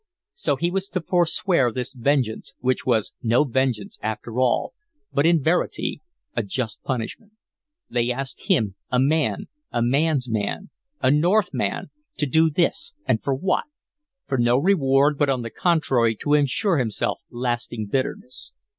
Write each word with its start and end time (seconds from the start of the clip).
So 0.33 0.55
he 0.55 0.71
was 0.71 0.89
to 0.89 0.99
forswear 1.01 1.71
this 1.71 1.93
vengeance, 1.93 2.55
which 2.57 2.87
was 2.87 3.13
no 3.21 3.43
vengeance 3.43 3.99
after 4.01 4.39
all, 4.39 4.73
but 5.13 5.27
in 5.27 5.43
verity 5.43 6.01
a 6.35 6.41
just 6.41 6.81
punishment. 6.81 7.33
They 7.87 8.09
asked 8.11 8.47
him 8.47 8.73
a 8.89 8.97
man 8.99 9.47
a 9.71 9.83
man's 9.83 10.27
man 10.27 10.71
a 11.01 11.11
Northman 11.11 11.91
to 12.17 12.25
do 12.25 12.49
this, 12.49 12.95
and 13.05 13.21
for 13.21 13.35
what? 13.35 13.65
For 14.27 14.39
no 14.39 14.57
reward, 14.57 15.19
but 15.19 15.29
on 15.29 15.43
the 15.43 15.51
contrary 15.51 16.15
to 16.15 16.33
insure 16.33 16.79
himself 16.79 17.21
lasting 17.29 17.85
bitterness. 17.85 18.53